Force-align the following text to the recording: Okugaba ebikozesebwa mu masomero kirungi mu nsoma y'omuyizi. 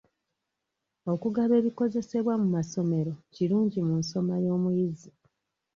Okugaba 1.13 1.53
ebikozesebwa 1.61 2.33
mu 2.41 2.47
masomero 2.55 3.13
kirungi 3.33 3.79
mu 3.87 3.93
nsoma 4.01 4.33
y'omuyizi. 4.45 5.09